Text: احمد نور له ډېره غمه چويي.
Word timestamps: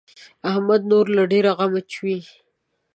احمد 0.51 0.81
نور 0.91 1.05
له 1.15 1.23
ډېره 1.31 1.51
غمه 1.57 1.81
چويي. 1.93 2.21